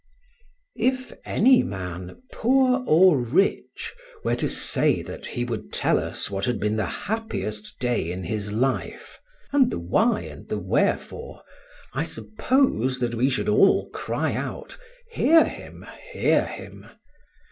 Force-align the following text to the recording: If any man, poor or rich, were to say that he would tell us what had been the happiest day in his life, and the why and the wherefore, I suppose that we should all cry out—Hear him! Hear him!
If 0.79 1.13
any 1.25 1.61
man, 1.61 2.19
poor 2.33 2.83
or 2.87 3.19
rich, 3.19 3.93
were 4.23 4.35
to 4.37 4.49
say 4.49 5.03
that 5.03 5.27
he 5.27 5.45
would 5.45 5.71
tell 5.71 5.99
us 5.99 6.27
what 6.27 6.45
had 6.45 6.59
been 6.59 6.75
the 6.75 6.87
happiest 7.05 7.77
day 7.77 8.11
in 8.11 8.23
his 8.23 8.51
life, 8.51 9.19
and 9.51 9.69
the 9.69 9.77
why 9.77 10.21
and 10.21 10.49
the 10.49 10.57
wherefore, 10.57 11.43
I 11.93 12.01
suppose 12.01 12.97
that 12.97 13.13
we 13.13 13.29
should 13.29 13.47
all 13.47 13.91
cry 13.91 14.33
out—Hear 14.33 15.45
him! 15.45 15.85
Hear 16.13 16.47
him! 16.47 16.87